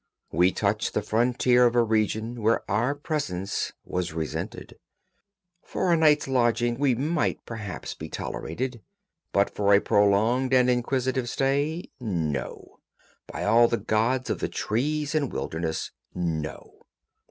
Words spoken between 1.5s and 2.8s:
of a region where